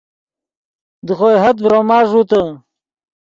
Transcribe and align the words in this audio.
دے 1.05 1.13
خوئے 1.17 1.37
حد 1.43 1.55
ڤروما 1.63 1.99
ݱوتے 2.09 2.41